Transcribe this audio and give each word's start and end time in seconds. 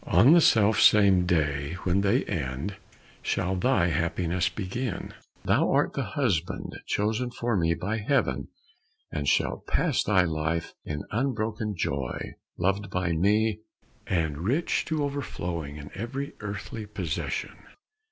On 0.07 0.33
the 0.33 0.41
self 0.41 0.81
same 0.81 1.27
day 1.27 1.73
when 1.83 2.01
they 2.01 2.23
end, 2.25 2.75
shall 3.21 3.55
thy 3.55 3.89
happiness 3.89 4.49
begin. 4.49 5.13
Thou 5.45 5.69
art 5.69 5.93
the 5.93 6.01
husband 6.17 6.73
chosen 6.87 7.29
for 7.29 7.55
me 7.55 7.75
by 7.75 7.99
Heaven, 7.99 8.47
and 9.11 9.27
shalt 9.27 9.67
pass 9.67 10.03
thy 10.03 10.23
life 10.23 10.73
in 10.83 11.03
unbroken 11.11 11.75
joy, 11.77 12.33
loved 12.57 12.89
by 12.89 13.11
me, 13.11 13.59
and 14.07 14.39
rich 14.39 14.85
to 14.85 15.03
overflowing 15.03 15.75
in 15.77 15.91
every 15.93 16.33
earthly 16.39 16.87
possession. 16.87 17.53